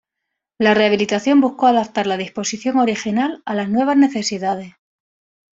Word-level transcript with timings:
La 0.57 0.73
rehabilitación 0.73 1.41
buscó 1.41 1.67
adaptar 1.67 2.07
la 2.07 2.17
disposición 2.17 2.79
original 2.79 3.43
a 3.45 3.53
las 3.53 3.69
nuevas 3.69 3.97
necesidades. 3.97 4.73